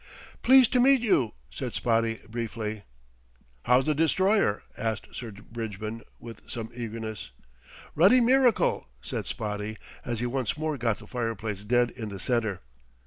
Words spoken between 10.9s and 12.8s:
the fireplace dead in the centre.